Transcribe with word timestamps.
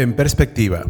En 0.00 0.14
perspectiva, 0.14 0.86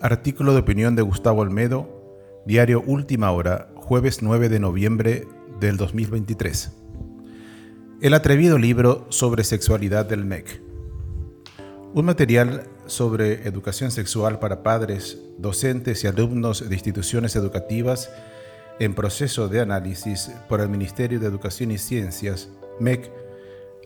artículo 0.00 0.52
de 0.52 0.60
opinión 0.60 0.94
de 0.94 1.02
Gustavo 1.02 1.40
Olmedo, 1.40 2.40
diario 2.46 2.84
Última 2.86 3.32
Hora, 3.32 3.72
jueves 3.74 4.22
9 4.22 4.48
de 4.48 4.60
noviembre 4.60 5.26
del 5.58 5.76
2023. 5.76 6.70
El 8.00 8.14
atrevido 8.14 8.56
libro 8.56 9.08
sobre 9.08 9.42
sexualidad 9.42 10.06
del 10.06 10.24
MEC. 10.24 10.62
Un 11.94 12.04
material 12.04 12.68
sobre 12.86 13.48
educación 13.48 13.90
sexual 13.90 14.38
para 14.38 14.62
padres, 14.62 15.18
docentes 15.38 16.04
y 16.04 16.06
alumnos 16.06 16.68
de 16.68 16.72
instituciones 16.76 17.34
educativas 17.34 18.08
en 18.78 18.94
proceso 18.94 19.48
de 19.48 19.62
análisis 19.62 20.30
por 20.48 20.60
el 20.60 20.68
Ministerio 20.68 21.18
de 21.18 21.26
Educación 21.26 21.72
y 21.72 21.78
Ciencias, 21.78 22.50
MEC, 22.78 23.10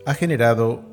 ha 0.05 0.13
generado 0.13 0.83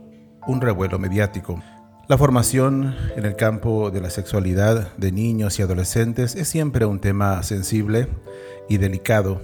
un 0.46 0.63
revuelo 0.63 0.99
mediático. 0.99 1.63
La 2.11 2.19
formación 2.19 2.96
en 3.14 3.25
el 3.25 3.37
campo 3.37 3.93
de 3.93 4.00
la 4.00 4.11
sexualidad 4.11 4.96
de 4.96 5.13
niños 5.13 5.57
y 5.57 5.63
adolescentes 5.63 6.35
es 6.35 6.49
siempre 6.49 6.85
un 6.85 6.99
tema 6.99 7.41
sensible 7.45 8.09
y 8.69 8.79
delicado, 8.79 9.41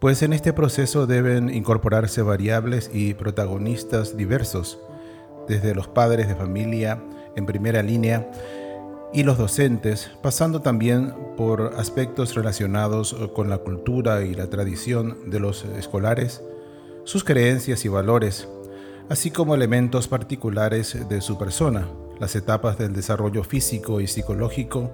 pues 0.00 0.20
en 0.24 0.32
este 0.32 0.52
proceso 0.52 1.06
deben 1.06 1.54
incorporarse 1.54 2.20
variables 2.22 2.90
y 2.92 3.14
protagonistas 3.14 4.16
diversos, 4.16 4.80
desde 5.46 5.72
los 5.76 5.86
padres 5.86 6.26
de 6.26 6.34
familia 6.34 7.00
en 7.36 7.46
primera 7.46 7.80
línea 7.80 8.28
y 9.12 9.22
los 9.22 9.38
docentes, 9.38 10.10
pasando 10.20 10.62
también 10.62 11.14
por 11.36 11.74
aspectos 11.76 12.34
relacionados 12.34 13.14
con 13.36 13.48
la 13.48 13.58
cultura 13.58 14.24
y 14.24 14.34
la 14.34 14.50
tradición 14.50 15.30
de 15.30 15.38
los 15.38 15.64
escolares, 15.78 16.42
sus 17.04 17.22
creencias 17.22 17.84
y 17.84 17.88
valores, 17.88 18.48
así 19.08 19.30
como 19.30 19.54
elementos 19.54 20.08
particulares 20.08 21.08
de 21.08 21.20
su 21.20 21.38
persona, 21.38 21.88
las 22.20 22.34
etapas 22.36 22.78
del 22.78 22.92
desarrollo 22.92 23.44
físico 23.44 24.00
y 24.00 24.06
psicológico, 24.06 24.90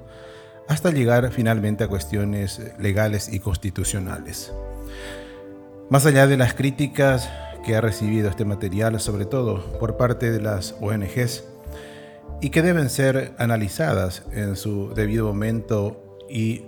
hasta 0.69 0.91
llegar 0.91 1.31
finalmente 1.33 1.85
a 1.85 1.89
cuestiones 1.89 2.61
legales 2.79 3.33
y 3.33 3.41
constitucionales. 3.41 4.53
Más 5.89 6.07
allá 6.07 6.27
de 6.27 6.37
las 6.37 6.55
críticas 6.55 7.29
que 7.65 7.77
ha 7.77 7.81
recibido 7.81 8.29
este 8.29 8.45
material, 8.45 8.99
sobre 9.01 9.27
todo 9.27 9.79
por 9.79 9.97
parte 9.97 10.31
de 10.31 10.41
las 10.41 10.75
ONGs, 10.81 11.45
y 12.41 12.51
que 12.51 12.63
deben 12.63 12.89
ser 12.89 13.35
analizadas 13.39 14.23
en 14.33 14.57
su 14.57 14.95
debido 14.95 15.27
momento 15.27 16.19
y 16.29 16.65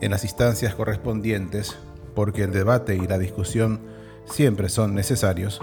en 0.00 0.10
las 0.10 0.24
instancias 0.24 0.74
correspondientes, 0.74 1.76
porque 2.14 2.44
el 2.44 2.52
debate 2.52 2.94
y 2.94 3.06
la 3.06 3.18
discusión 3.18 3.80
siempre 4.26 4.68
son 4.68 4.94
necesarios, 4.94 5.60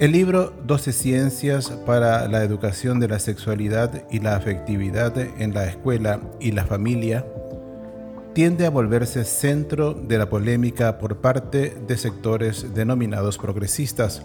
el 0.00 0.12
libro 0.12 0.54
12 0.64 0.94
Ciencias 0.94 1.68
para 1.84 2.26
la 2.26 2.42
Educación 2.42 3.00
de 3.00 3.08
la 3.08 3.18
Sexualidad 3.18 4.04
y 4.10 4.20
la 4.20 4.34
Afectividad 4.34 5.18
en 5.18 5.52
la 5.52 5.66
Escuela 5.66 6.20
y 6.40 6.52
la 6.52 6.64
Familia 6.64 7.26
tiende 8.32 8.64
a 8.64 8.70
volverse 8.70 9.26
centro 9.26 9.92
de 9.92 10.16
la 10.16 10.30
polémica 10.30 10.96
por 10.96 11.18
parte 11.18 11.76
de 11.86 11.98
sectores 11.98 12.72
denominados 12.72 13.36
progresistas, 13.36 14.22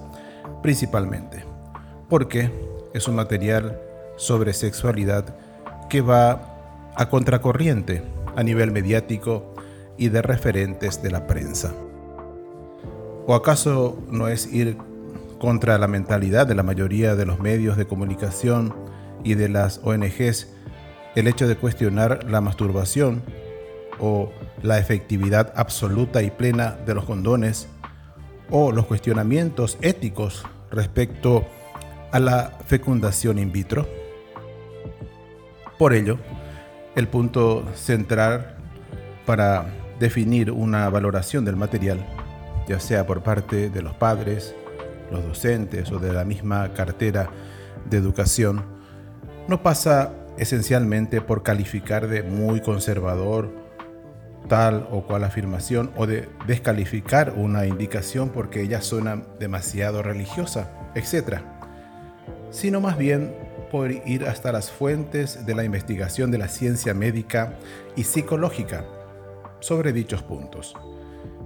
principalmente, 0.63 1.43
porque 2.07 2.49
es 2.93 3.09
un 3.09 3.15
material 3.15 3.77
sobre 4.15 4.53
sexualidad 4.53 5.35
que 5.89 5.99
va 5.99 6.93
a 6.95 7.09
contracorriente 7.09 8.01
a 8.37 8.43
nivel 8.43 8.71
mediático 8.71 9.53
y 9.97 10.07
de 10.07 10.21
referentes 10.21 11.03
de 11.03 11.11
la 11.11 11.27
prensa. 11.27 11.73
¿O 13.27 13.35
acaso 13.35 14.01
no 14.09 14.29
es 14.29 14.53
ir 14.53 14.77
contra 15.45 15.77
la 15.77 15.87
mentalidad 15.87 16.47
de 16.47 16.55
la 16.55 16.63
mayoría 16.63 17.13
de 17.13 17.27
los 17.27 17.39
medios 17.39 17.77
de 17.77 17.85
comunicación 17.85 18.73
y 19.23 19.35
de 19.35 19.47
las 19.47 19.79
ONGs 19.83 20.47
el 21.13 21.27
hecho 21.27 21.47
de 21.47 21.55
cuestionar 21.55 22.23
la 22.27 22.41
masturbación 22.41 23.21
o 23.99 24.31
la 24.63 24.79
efectividad 24.79 25.53
absoluta 25.55 26.23
y 26.23 26.31
plena 26.31 26.71
de 26.87 26.95
los 26.95 27.05
condones 27.05 27.67
o 28.49 28.71
los 28.71 28.87
cuestionamientos 28.87 29.77
éticos 29.81 30.43
respecto 30.71 31.45
a 32.11 32.19
la 32.19 32.57
fecundación 32.65 33.37
in 33.37 33.51
vitro. 33.51 33.87
Por 35.77 35.93
ello, 35.93 36.17
el 36.95 37.07
punto 37.07 37.63
central 37.75 38.57
para 39.27 39.67
definir 39.99 40.49
una 40.49 40.89
valoración 40.89 41.45
del 41.45 41.55
material, 41.55 42.03
ya 42.67 42.79
sea 42.79 43.05
por 43.05 43.21
parte 43.21 43.69
de 43.69 43.83
los 43.83 43.93
padres, 43.93 44.55
los 45.11 45.23
docentes 45.23 45.91
o 45.91 45.99
de 45.99 46.13
la 46.13 46.25
misma 46.25 46.73
cartera 46.73 47.29
de 47.89 47.97
educación, 47.97 48.63
no 49.47 49.61
pasa 49.61 50.13
esencialmente 50.37 51.21
por 51.21 51.43
calificar 51.43 52.07
de 52.07 52.23
muy 52.23 52.61
conservador 52.61 53.65
tal 54.47 54.87
o 54.91 55.05
cual 55.05 55.23
afirmación 55.23 55.91
o 55.95 56.05
de 56.05 56.29
descalificar 56.47 57.33
una 57.35 57.65
indicación 57.65 58.29
porque 58.29 58.61
ella 58.61 58.81
suena 58.81 59.23
demasiado 59.39 60.03
religiosa, 60.03 60.69
etc. 60.95 61.39
Sino 62.51 62.79
más 62.81 62.97
bien 62.97 63.35
por 63.71 63.91
ir 63.91 64.25
hasta 64.25 64.51
las 64.51 64.71
fuentes 64.71 65.45
de 65.45 65.55
la 65.55 65.63
investigación 65.63 66.31
de 66.31 66.37
la 66.37 66.47
ciencia 66.47 66.93
médica 66.93 67.55
y 67.95 68.03
psicológica 68.03 68.85
sobre 69.59 69.93
dichos 69.93 70.21
puntos. 70.21 70.75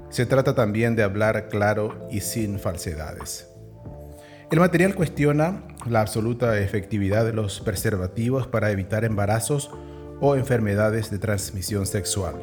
Se 0.09 0.25
trata 0.25 0.55
también 0.55 0.95
de 0.95 1.03
hablar 1.03 1.47
claro 1.49 2.07
y 2.11 2.21
sin 2.21 2.59
falsedades. 2.59 3.48
El 4.51 4.59
material 4.59 4.95
cuestiona 4.95 5.61
la 5.87 6.01
absoluta 6.01 6.57
efectividad 6.59 7.23
de 7.23 7.33
los 7.33 7.59
preservativos 7.59 8.47
para 8.47 8.71
evitar 8.71 9.05
embarazos 9.05 9.69
o 10.21 10.35
enfermedades 10.35 11.11
de 11.11 11.19
transmisión 11.19 11.85
sexual, 11.85 12.33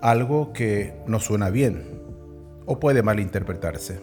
algo 0.00 0.52
que 0.52 0.96
no 1.06 1.20
suena 1.20 1.50
bien 1.50 2.02
o 2.66 2.80
puede 2.80 3.04
malinterpretarse. 3.04 4.00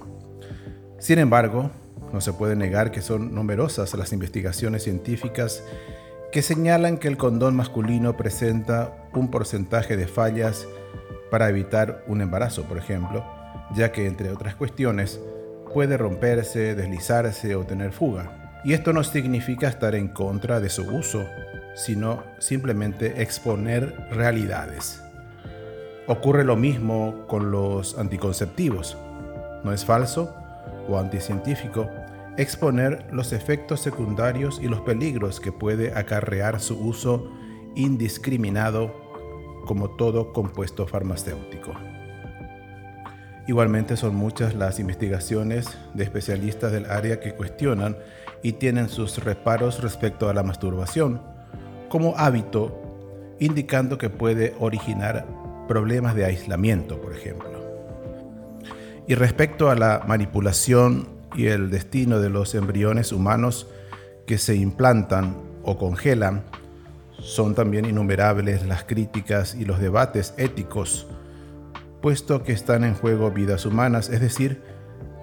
Sin 0.97 1.19
embargo, 1.19 1.69
no 2.13 2.21
se 2.21 2.31
puede 2.31 2.55
negar 2.55 2.91
que 2.91 3.01
son 3.01 3.35
numerosas 3.35 3.93
las 3.95 4.13
investigaciones 4.13 4.83
científicas 4.83 5.63
que 6.31 6.41
señalan 6.41 6.97
que 6.97 7.09
el 7.09 7.17
condón 7.17 7.57
masculino 7.57 8.15
presenta 8.15 9.09
un 9.13 9.29
porcentaje 9.29 9.97
de 9.97 10.07
fallas 10.07 10.65
para 11.29 11.49
evitar 11.49 12.05
un 12.07 12.21
embarazo, 12.21 12.63
por 12.63 12.77
ejemplo, 12.77 13.25
ya 13.75 13.91
que, 13.91 14.07
entre 14.07 14.31
otras 14.31 14.55
cuestiones, 14.55 15.19
puede 15.75 15.97
romperse, 15.97 16.73
deslizarse 16.73 17.53
o 17.53 17.65
tener 17.65 17.91
fuga. 17.91 18.61
Y 18.63 18.71
esto 18.71 18.93
no 18.93 19.03
significa 19.03 19.67
estar 19.67 19.93
en 19.93 20.07
contra 20.07 20.61
de 20.61 20.69
su 20.69 20.83
uso, 20.83 21.25
sino 21.73 22.23
simplemente 22.39 23.21
exponer 23.21 23.93
realidades. 24.09 25.03
Ocurre 26.07 26.45
lo 26.45 26.55
mismo 26.55 27.25
con 27.27 27.51
los 27.51 27.99
anticonceptivos. 27.99 28.97
No 29.65 29.73
es 29.73 29.83
falso 29.83 30.33
o 30.87 30.97
anticientífico 30.97 31.89
exponer 32.37 33.05
los 33.11 33.33
efectos 33.33 33.81
secundarios 33.81 34.61
y 34.63 34.69
los 34.69 34.79
peligros 34.79 35.41
que 35.41 35.51
puede 35.51 35.93
acarrear 35.93 36.61
su 36.61 36.79
uso 36.79 37.29
indiscriminado 37.75 38.95
como 39.65 39.89
todo 39.97 40.31
compuesto 40.31 40.87
farmacéutico. 40.87 41.73
Igualmente 43.47 43.95
son 43.95 44.15
muchas 44.15 44.55
las 44.55 44.79
investigaciones 44.79 45.67
de 45.93 46.03
especialistas 46.03 46.71
del 46.71 46.89
área 46.89 47.19
que 47.19 47.35
cuestionan 47.35 47.95
y 48.41 48.53
tienen 48.53 48.89
sus 48.89 49.23
reparos 49.23 49.81
respecto 49.83 50.29
a 50.29 50.33
la 50.33 50.43
masturbación 50.43 51.21
como 51.89 52.15
hábito, 52.17 52.81
indicando 53.39 53.97
que 53.97 54.09
puede 54.09 54.55
originar 54.59 55.25
problemas 55.67 56.15
de 56.15 56.25
aislamiento, 56.25 56.99
por 56.99 57.13
ejemplo. 57.13 57.63
Y 59.07 59.13
respecto 59.13 59.69
a 59.69 59.75
la 59.75 60.03
manipulación 60.07 61.07
y 61.35 61.47
el 61.47 61.69
destino 61.69 62.19
de 62.19 62.29
los 62.29 62.55
embriones 62.55 63.11
humanos 63.11 63.67
que 64.25 64.39
se 64.39 64.55
implantan 64.55 65.37
o 65.63 65.77
congelan, 65.77 66.43
son 67.19 67.53
también 67.53 67.85
innumerables 67.85 68.65
las 68.65 68.83
críticas 68.83 69.55
y 69.55 69.65
los 69.65 69.79
debates 69.79 70.33
éticos 70.37 71.07
puesto 72.05 72.43
que 72.43 72.51
están 72.51 72.83
en 72.83 72.93
juego 72.93 73.31
vidas 73.31 73.65
humanas, 73.65 74.09
es 74.09 74.21
decir, 74.21 74.61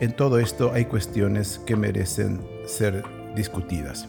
en 0.00 0.17
todo 0.17 0.40
esto 0.40 0.73
hay 0.75 0.87
cuestiones 0.87 1.61
que 1.64 1.76
merecen 1.76 2.40
ser 2.67 3.05
discutidas. 3.37 4.08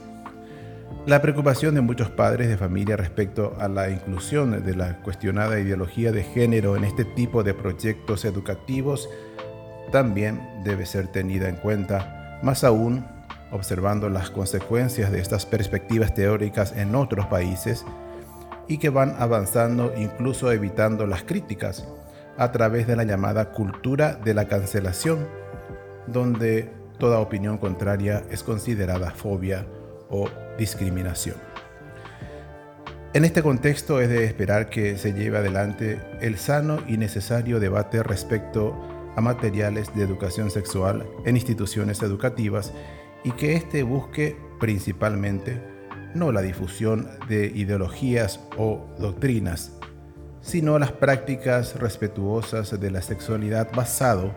La 1.06 1.22
preocupación 1.22 1.76
de 1.76 1.82
muchos 1.82 2.10
padres 2.10 2.48
de 2.48 2.58
familia 2.58 2.98
respecto 2.98 3.56
a 3.60 3.68
la 3.68 3.92
inclusión 3.92 4.66
de 4.66 4.76
la 4.76 5.04
cuestionada 5.04 5.60
ideología 5.60 6.12
de 6.12 6.24
género 6.24 6.76
en 6.76 6.84
este 6.84 7.06
tipo 7.06 7.44
de 7.44 7.54
proyectos 7.54 8.26
educativos 8.26 9.08
también 9.92 10.42
debe 10.64 10.88
ser 10.88 11.10
tenida 11.10 11.50
en 11.50 11.58
cuenta, 11.58 12.40
más 12.42 12.64
aún 12.64 13.06
observando 13.52 14.10
las 14.10 14.32
consecuencias 14.32 15.12
de 15.12 15.20
estas 15.20 15.46
perspectivas 15.46 16.16
teóricas 16.16 16.74
en 16.76 16.96
otros 16.96 17.28
países 17.28 17.86
y 18.68 18.80
que 18.80 18.90
van 18.90 19.16
avanzando 19.20 19.94
incluso 19.96 20.52
evitando 20.52 21.06
las 21.06 21.22
críticas 21.22 21.88
a 22.38 22.52
través 22.52 22.88
de 22.88 22.96
la 22.96 23.04
llamada 23.04 23.52
cultura 23.52 24.16
de 24.16 24.34
la 24.34 24.48
cancelación, 24.48 25.28
donde 26.08 26.72
toda 27.00 27.20
opinión 27.20 27.58
contraria 27.58 28.24
es 28.30 28.44
considerada 28.44 29.12
fobia 29.12 29.66
o 30.10 30.30
discriminación. 30.58 31.36
En 33.14 33.26
este 33.26 33.44
contexto 33.44 34.02
es 34.02 34.10
de 34.10 34.24
esperar 34.24 34.70
que 34.70 34.98
se 34.98 35.14
lleve 35.14 35.38
adelante 35.38 36.00
el 36.20 36.38
sano 36.38 36.80
y 36.88 36.98
necesario 36.98 37.60
debate 37.60 38.02
respecto 38.02 38.76
a 39.16 39.22
materiales 39.22 39.94
de 39.94 40.04
educación 40.04 40.50
sexual 40.50 41.06
en 41.26 41.36
instituciones 41.36 42.02
educativas 42.02 42.74
y 43.24 43.32
que 43.32 43.56
éste 43.56 43.84
busque 43.84 44.36
principalmente 44.60 45.62
no 46.16 46.32
la 46.32 46.42
difusión 46.42 47.08
de 47.28 47.46
ideologías 47.46 48.40
o 48.58 48.86
doctrinas, 49.00 49.78
sino 50.44 50.78
las 50.78 50.92
prácticas 50.92 51.80
respetuosas 51.80 52.80
de 52.80 52.92
la 52.92 53.02
sexualidad 53.02 53.70
basado 53.76 54.32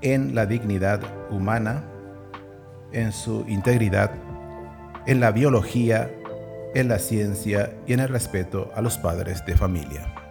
en 0.00 0.34
la 0.34 0.46
dignidad 0.46 1.00
humana, 1.30 1.84
en 2.90 3.12
su 3.12 3.44
integridad, 3.46 4.10
en 5.06 5.20
la 5.20 5.30
biología 5.30 6.10
en 6.74 6.88
la 6.88 6.98
ciencia 6.98 7.74
y 7.86 7.92
en 7.92 8.00
el 8.00 8.08
respeto 8.08 8.70
a 8.74 8.80
los 8.80 8.98
padres 8.98 9.44
de 9.44 9.56
familia. 9.56 10.21